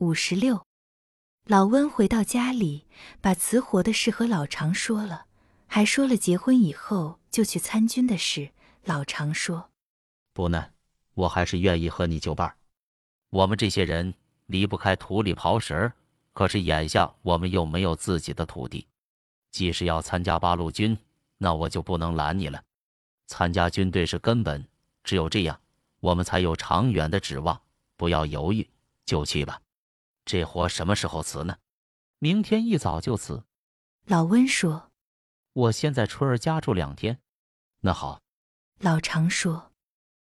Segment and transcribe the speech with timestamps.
[0.00, 0.64] 五十六，
[1.44, 2.86] 老温回到家里，
[3.20, 5.26] 把辞活的事和老常说了，
[5.66, 8.50] 还说了结婚以后就去参军的事。
[8.84, 9.70] 老常说
[10.32, 10.70] ：“不呢，
[11.14, 12.56] 我还是愿意和你就伴儿。
[13.30, 14.14] 我们这些人
[14.46, 15.92] 离不开土里刨食儿，
[16.32, 18.86] 可是眼下我们又没有自己的土地。
[19.50, 20.96] 既是要参加八路军，
[21.38, 22.62] 那我就不能拦你了。
[23.26, 24.64] 参加军队是根本，
[25.02, 25.60] 只有这样，
[25.98, 27.60] 我们才有长远的指望。
[27.96, 28.64] 不要犹豫，
[29.04, 29.60] 就去吧。
[30.28, 31.56] 这活什么时候辞呢？
[32.18, 33.42] 明天一早就辞。”
[34.04, 34.90] 老温说
[35.54, 37.18] ：“我先在春儿家住两天。”
[37.80, 38.20] 那好。
[38.80, 39.72] 老常说：“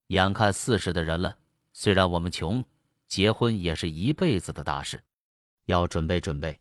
[0.07, 1.37] 眼看四十的人了，
[1.71, 2.65] 虽然我们穷，
[3.07, 5.03] 结婚也是一辈子的大事，
[5.65, 6.59] 要准备准备。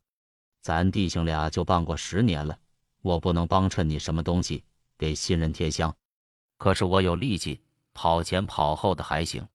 [0.61, 2.59] 咱弟兄俩就办过十年了，
[3.01, 4.63] 我不能帮衬你什么东西，
[4.99, 5.97] 给新人添香。
[6.59, 7.63] 可是我有力气，
[7.95, 9.49] 跑前跑后的还行。”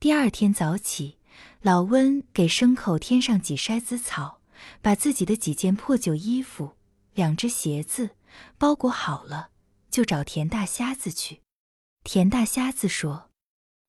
[0.00, 1.17] 第二天早起，
[1.62, 4.40] 老温给牲口添上几筛子草，
[4.80, 6.76] 把自己的几件破旧衣服、
[7.14, 8.10] 两只鞋子
[8.56, 9.50] 包裹好了，
[9.90, 11.42] 就找田大瞎子去。
[12.04, 13.30] 田大瞎子说：“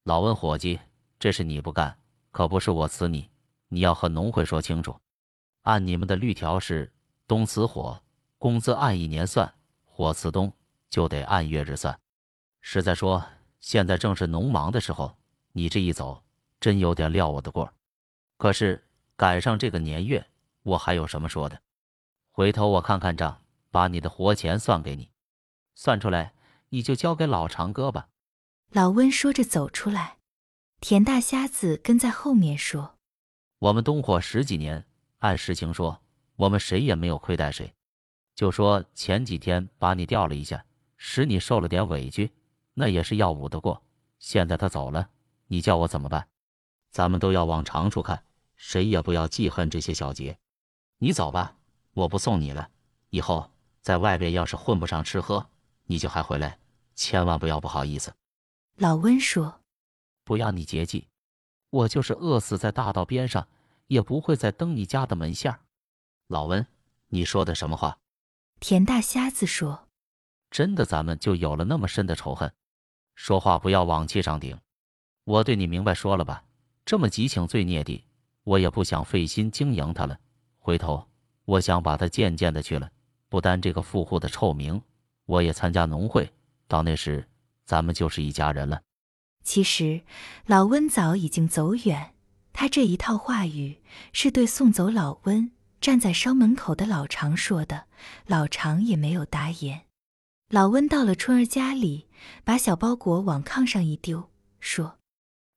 [0.03, 0.79] 老温伙计，
[1.19, 1.99] 这事你不干，
[2.31, 3.29] 可不是我辞你。
[3.69, 4.99] 你要和农会说清楚。
[5.61, 6.91] 按你们的律条是，
[7.27, 8.01] 冬辞火，
[8.39, 9.47] 工资按一年算；
[9.85, 10.51] 火辞冬，
[10.89, 11.99] 就得按月日算。
[12.61, 13.23] 实在说，
[13.59, 15.15] 现在正是农忙的时候，
[15.51, 16.23] 你这一走，
[16.59, 17.73] 真有点撂我的过。
[18.37, 18.83] 可是
[19.15, 20.25] 赶上这个年月，
[20.63, 21.59] 我还有什么说的？
[22.31, 25.09] 回头我看看账，把你的活钱算给你，
[25.75, 26.33] 算出来。”
[26.71, 28.09] 你就交给老长哥吧。
[28.69, 30.19] 老温说着走出来，
[30.79, 32.99] 田大瞎子跟在后面说
[33.57, 34.85] ：“我们东火十几年，
[35.17, 35.99] 按实情说，
[36.35, 37.73] 我们谁也没有亏待谁。
[38.35, 40.63] 就说前几天把你吊了一下，
[40.95, 42.31] 使你受了点委屈，
[42.75, 43.81] 那也是要捂得过。
[44.19, 45.09] 现在他走了，
[45.47, 46.27] 你叫我怎么办？
[46.91, 48.23] 咱们都要往长处看，
[48.55, 50.37] 谁也不要记恨这些小节。
[50.97, 51.55] 你走吧，
[51.93, 52.69] 我不送你了。
[53.09, 53.51] 以后
[53.81, 55.49] 在外边要是混不上吃喝。”
[55.91, 56.59] 你就还回来，
[56.93, 58.13] 千万不要不好意思。
[58.75, 59.61] 老温说
[60.23, 61.07] ：“不要你节气，
[61.71, 63.47] 我就是饿死在大道边上，
[63.87, 65.61] 也不会再登你家的门下。”
[66.29, 66.63] 老温，
[67.07, 67.97] 你说的什么话？
[68.59, 69.87] 田大瞎子说
[70.51, 72.53] ：“真的，咱们就有了那么深的仇恨？
[73.15, 74.59] 说话不要往气上顶。
[75.23, 76.43] 我对你明白说了吧，
[76.85, 78.03] 这么急请罪孽的，
[78.43, 80.17] 我也不想费心经营他了。
[80.57, 81.07] 回头
[81.45, 82.89] 我想把他渐渐的去了，
[83.27, 84.81] 不单这个富户的臭名。”
[85.29, 86.33] 我也参加农会，
[86.67, 87.23] 到那时，
[87.63, 88.81] 咱们就是一家人了。
[89.43, 90.01] 其实，
[90.47, 92.15] 老温早已经走远。
[92.51, 93.79] 他这一套话语
[94.11, 97.85] 是对送走老温、站在烧门口的老常说的。
[98.25, 99.85] 老常也没有答言。
[100.49, 102.07] 老温到了春儿家里，
[102.43, 104.97] 把小包裹往炕上一丢，说：“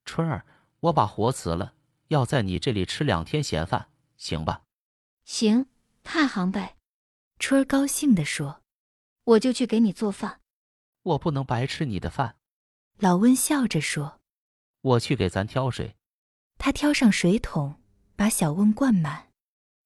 [0.05, 0.45] 春儿，
[0.83, 1.75] 我把活辞了，
[2.09, 4.63] 要在你这里吃两天闲饭，行吧
[5.27, 5.67] ？”“行，
[6.05, 6.77] 太行呗。”
[7.41, 8.63] 春儿高兴地说。
[9.25, 10.41] 我就去给你做饭，
[11.03, 12.39] 我不能白吃你的饭。
[12.99, 14.21] 老温笑着说
[14.83, 15.95] ：“我去给咱挑水。”
[16.59, 17.81] 他挑上水桶，
[18.17, 19.29] 把小瓮灌满，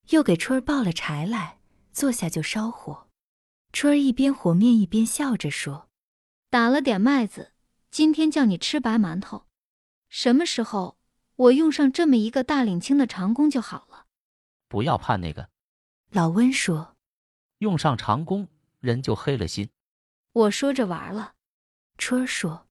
[0.09, 1.59] 又给春儿抱了柴来，
[1.93, 3.09] 坐下就烧火。
[3.75, 5.91] 春儿一边和面一边笑着说
[6.49, 7.53] ：“打了点麦子，
[7.91, 9.45] 今天叫你吃白馒头。
[10.09, 10.97] 什么时候
[11.37, 14.06] 我用上这么一个大领青的长工就好了。”
[14.69, 15.50] 不要怕那个。
[16.11, 16.97] 老温说
[17.59, 18.49] ：“用上长工。”
[18.81, 19.71] 人就黑了心。
[20.33, 21.34] 我说着玩了。
[21.99, 22.69] 春儿说：“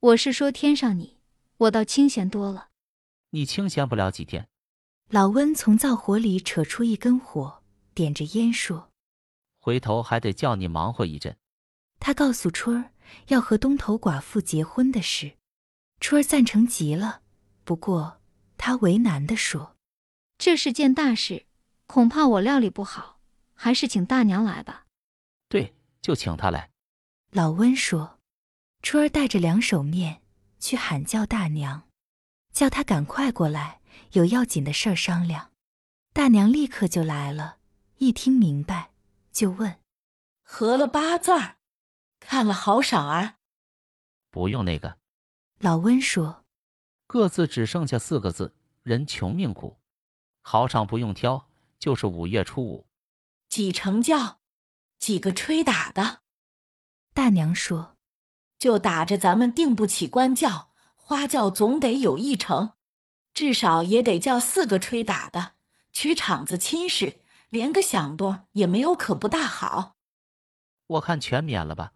[0.00, 1.18] 我是说天上你，
[1.56, 2.68] 我倒清闲多了。
[3.30, 4.48] 你清闲不了几天。”
[5.08, 7.62] 老温从灶火里扯出一根火，
[7.94, 8.90] 点着烟说
[9.58, 11.38] ：“回头还得叫你忙活一阵。”
[12.00, 12.90] 他告诉春儿
[13.28, 15.36] 要和东头寡妇结婚的事。
[16.08, 17.22] 春儿赞成极了，
[17.64, 18.20] 不过
[18.56, 19.76] 他为难地说
[20.38, 21.46] ：“这是件大事，
[21.88, 23.18] 恐怕我料理不好，
[23.54, 24.86] 还是请大娘来吧。”
[25.50, 26.70] 对，就请她来。
[27.32, 28.20] 老温说
[28.82, 30.22] ：“春儿带着两手面
[30.60, 31.88] 去喊叫大娘，
[32.52, 33.80] 叫她赶快过来，
[34.12, 35.50] 有要紧的事儿商量。”
[36.14, 37.58] 大娘立刻就来了，
[37.96, 38.92] 一听明白，
[39.32, 39.80] 就问
[40.46, 41.56] ：“合了八字儿，
[42.20, 43.38] 看了好赏儿？”
[44.30, 44.98] 不用那个。
[45.66, 46.44] 老温说
[47.08, 48.54] ：“各自只剩下四个字：
[48.84, 49.80] 人穷命苦。
[50.40, 52.86] 好场不用挑，就是五月初五。
[53.48, 54.38] 几成教？”
[55.00, 56.20] 几个吹打的，
[57.12, 57.96] 大娘说
[58.60, 62.74] ：“就打着咱们定不起官轿，花轿总得有一成，
[63.34, 65.54] 至少也得叫四个吹打的，
[65.92, 69.96] 取场子亲事，连个响动也没有，可不大好。
[70.86, 71.94] 我看全免了吧。”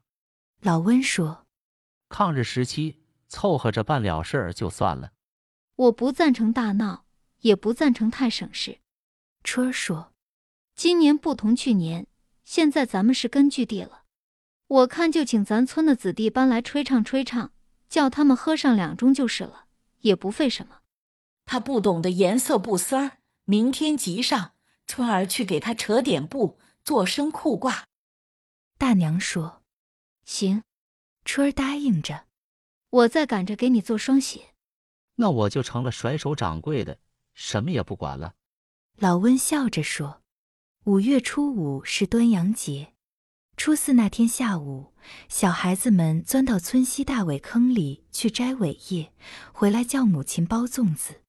[0.59, 1.47] 老温说
[2.11, 5.13] ：“抗日时期凑合着办了事儿就算了。”
[5.77, 7.07] 我不赞成大闹，
[7.39, 8.81] 也不赞成太省事。
[9.43, 10.13] 春儿说
[10.77, 12.07] ：“今年不同去年，
[12.45, 14.03] 现在咱们是根据地了。
[14.67, 17.53] 我看就请咱村的子弟搬来吹唱吹唱，
[17.89, 19.65] 叫他们喝上两盅就是了，
[20.01, 20.81] 也不费什么。”
[21.47, 24.53] 他不懂得颜色布丝儿，明天集上，
[24.87, 27.85] 春儿去给他扯点布，做身裤褂。
[28.77, 29.63] 大娘说
[30.25, 30.63] ：“行。”
[31.25, 32.27] 春儿答应着。
[32.91, 34.55] 我再赶着给你做双鞋。
[35.17, 36.99] 那我就成了甩手掌柜的，
[37.35, 38.35] 什么也不管了。
[38.97, 40.23] 老温笑着说
[40.85, 42.95] ：“五月初五是端阳节，
[43.57, 44.93] 初四那天下午，
[45.29, 49.13] 小孩子们钻到村西大苇坑里去摘苇叶，
[49.53, 51.23] 回来叫母亲包粽子。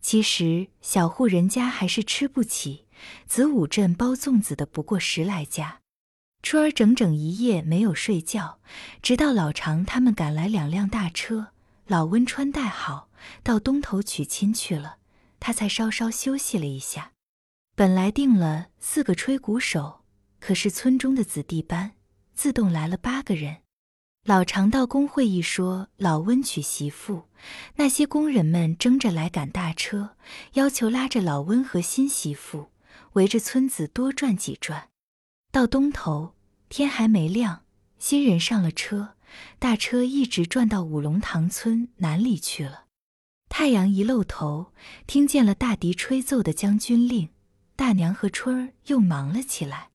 [0.00, 2.86] 其实小户人家还是吃不起，
[3.26, 5.80] 子午镇包粽子的不过十来家。”
[6.48, 8.60] 春儿整整一夜没有睡觉，
[9.02, 11.48] 直到老常他们赶来两辆大车，
[11.88, 13.08] 老温穿戴好，
[13.42, 14.98] 到东头娶亲去了，
[15.40, 17.10] 他才稍稍休息了一下。
[17.74, 20.04] 本来定了四个吹鼓手，
[20.38, 21.94] 可是村中的子弟班
[22.36, 23.56] 自动来了八个人。
[24.22, 27.24] 老常到工会一说老温娶媳妇，
[27.74, 30.10] 那些工人们争着来赶大车，
[30.52, 32.68] 要求拉着老温和新媳妇
[33.14, 34.90] 围着村子多转几转，
[35.50, 36.35] 到东头。
[36.68, 37.62] 天还没亮，
[37.98, 39.14] 新人上了车，
[39.58, 42.84] 大车一直转到五龙塘村南里去了。
[43.48, 44.72] 太阳一露头，
[45.06, 47.30] 听见了大笛吹奏的将军令，
[47.76, 49.90] 大娘和春儿又忙了起来。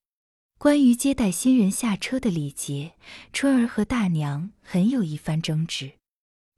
[0.57, 2.94] 关于接待新人下车的礼节，
[3.33, 5.94] 春儿和大娘很有一番争执。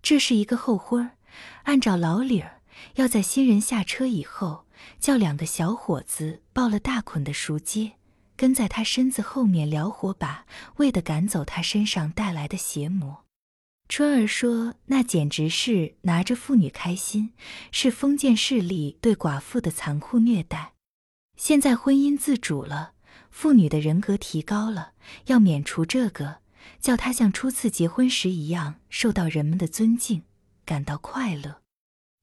[0.01, 1.17] 这是一个后婚儿，
[1.63, 2.61] 按照老理儿，
[2.95, 4.65] 要在新人下车以后，
[4.99, 7.93] 叫两个小伙子抱了大捆的熟秸。
[8.43, 10.45] 跟在他身子后面撩火把，
[10.75, 13.23] 为的赶走他身上带来的邪魔。
[13.87, 17.31] 春儿说：“那简直是拿着妇女开心，
[17.71, 20.73] 是封建势力对寡妇的残酷虐待。
[21.37, 22.95] 现在婚姻自主了，
[23.31, 24.91] 妇女的人格提高了，
[25.27, 26.39] 要免除这个，
[26.81, 30.23] 叫她像初次结婚时一样受到人们的尊敬，
[30.65, 31.61] 感到快乐。”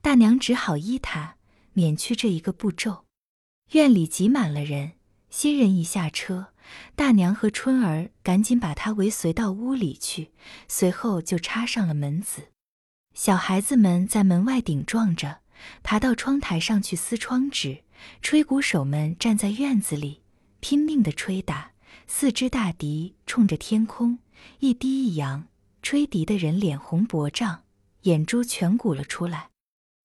[0.05, 1.37] 大娘只好依他，
[1.73, 3.07] 免去这一个步骤。
[3.73, 4.93] 院里挤满了人。
[5.31, 6.49] 新人一下车，
[6.97, 10.33] 大娘和春儿赶紧把他尾随到屋里去，
[10.67, 12.49] 随后就插上了门子。
[13.15, 15.39] 小孩子们在门外顶撞着，
[15.83, 17.85] 爬到窗台上去撕窗纸。
[18.23, 20.23] 吹鼓手们站在院子里，
[20.61, 21.73] 拼命地吹打。
[22.07, 24.19] 四支大笛冲着天空
[24.59, 25.47] 一低一扬，
[25.83, 27.63] 吹笛的人脸红脖胀，
[28.03, 29.51] 眼珠全鼓了出来。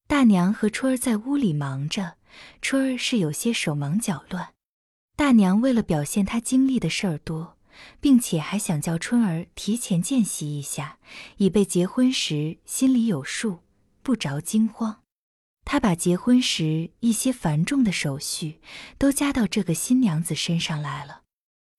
[0.08, 2.18] 大娘和春儿在屋里忙着，
[2.62, 4.55] 春儿是有些手忙脚乱。
[5.16, 7.58] 大娘为了表现她经历的事儿多，
[8.02, 11.00] 并且还想叫春儿提前见习一下，
[11.38, 13.60] 以备结婚时心里有数，
[14.04, 15.02] 不着惊慌。
[15.64, 18.60] 她把结婚时一些繁重的手续
[18.98, 21.22] 都加到这个新娘子身上来了，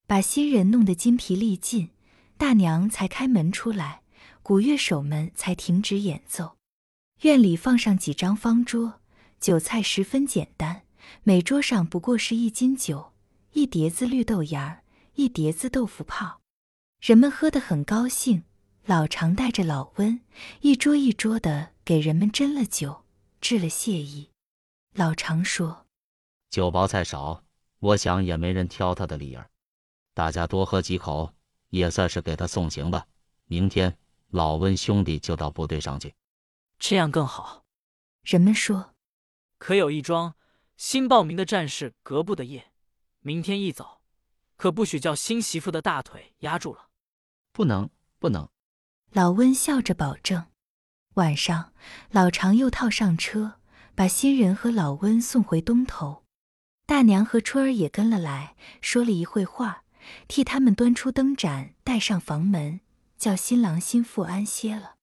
[0.07, 1.91] 把新人弄得筋疲力尽，
[2.39, 4.01] 大娘才开门出来，
[4.43, 6.57] 鼓乐手们才停止演奏。
[7.23, 9.01] 院里放上几张方桌，
[9.39, 10.83] 酒菜十分简单，
[11.23, 13.13] 每桌上不过是一斤酒。
[13.57, 16.43] 一碟子绿豆芽儿，一碟子豆腐泡，
[17.01, 18.45] 人们喝得很高兴。
[18.85, 20.21] 老常带着老温，
[20.61, 23.07] 一桌一桌的给人们斟了酒，
[23.41, 24.29] 致了谢意。
[24.93, 25.87] 老常说
[26.51, 27.43] ：“酒薄菜少，
[27.79, 29.49] 我想也没人挑他的理儿。
[30.13, 31.33] 大家多喝几口，
[31.71, 33.07] 也算是给他送行吧。
[33.47, 33.97] 明天
[34.29, 36.15] 老温兄弟就到部队上去，
[36.79, 37.65] 这样更好。”
[38.23, 38.93] 人们说
[39.57, 40.35] ：“可有一桩
[40.77, 42.73] 新报名的战士革布的夜。”
[43.27, 44.03] 明天一早，
[44.57, 46.91] 可不许叫新媳妇的大腿压住了。
[47.51, 47.91] 不能，
[48.21, 48.49] 不能。
[49.11, 50.47] 老温笑着保证。
[51.15, 51.73] 晚上，
[52.13, 53.55] 老常又套上车，
[53.97, 56.23] 把新人和老温送回东头。
[56.87, 59.83] 大娘和春儿也跟了来，说了一会话，
[60.29, 62.79] 替他们端出灯盏，带上房门，
[63.19, 64.95] 叫新郎新妇安歇了。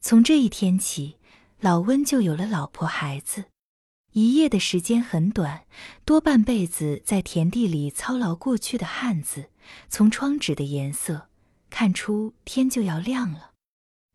[0.00, 1.18] 从这一天起，
[1.60, 3.44] 老温就有了老婆孩子。
[4.12, 5.64] 一夜的时间很短，
[6.04, 9.50] 多半辈子在田地里操劳过去的汉子，
[9.88, 11.28] 从窗纸的颜色
[11.70, 13.52] 看出天就要亮了。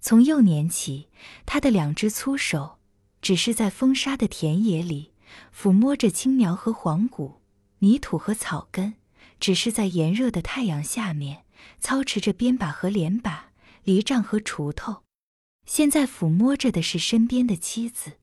[0.02, 1.08] 从幼年起，
[1.46, 2.80] 他的两只粗手
[3.22, 5.14] 只是在风沙的田野里
[5.56, 7.42] 抚摸着青苗和黄谷、
[7.80, 8.96] 泥土和草根；
[9.40, 11.46] 只是在炎热的太阳下面
[11.80, 13.52] 操持着鞭把和镰把、
[13.84, 15.04] 犁杖和锄头。
[15.66, 18.18] 现在抚摸着的是身边的妻子。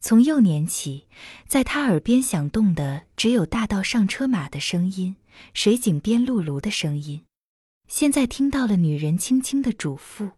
[0.00, 1.06] 从幼年起，
[1.46, 5.16] 在他耳边响动的只有大道上车马的声音，
[5.52, 7.24] 水井边辘辘的声音。
[7.86, 10.32] 现在听到了女人轻轻的嘱咐，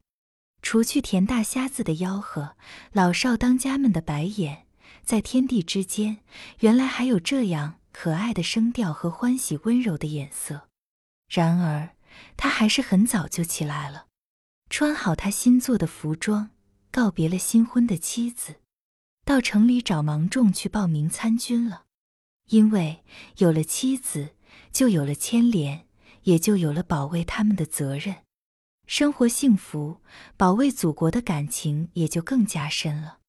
[0.63, 2.57] 除去田大瞎子的吆喝，
[2.93, 4.67] 老少当家们的白眼，
[5.05, 6.19] 在天地之间，
[6.61, 10.69] 原来还有这样可爱的声调和欢喜温柔的眼色。
[11.29, 11.91] 然而，
[12.37, 14.07] 他还是很早就起来了，
[14.69, 16.51] 穿好他新做的服装，
[16.91, 18.57] 告别了新婚的妻子，
[19.25, 21.85] 到城里找芒种去报名参军了。
[22.49, 23.03] 因为
[23.39, 24.35] 有了妻子，
[24.73, 25.87] 就有了牵连，
[26.25, 28.25] 也就有了保卫他们的责任。
[28.87, 30.03] 生活幸福，
[30.37, 33.21] 保卫祖国的感情也就更加深了。